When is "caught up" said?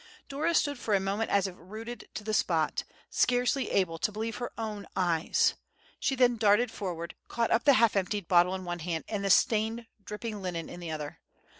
7.27-7.65